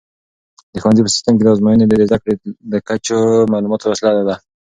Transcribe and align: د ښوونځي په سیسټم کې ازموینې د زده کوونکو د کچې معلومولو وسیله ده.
د 0.73 0.75
ښوونځي 0.81 1.01
په 1.05 1.11
سیسټم 1.15 1.33
کې 1.37 1.45
ازموینې 1.53 1.85
د 1.87 1.93
زده 2.07 2.17
کوونکو 2.21 2.47
د 2.71 2.73
کچې 2.87 3.17
معلومولو 3.51 3.91
وسیله 3.91 4.21
ده. 4.27 4.35